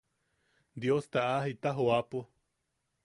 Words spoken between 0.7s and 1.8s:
Diosta a jita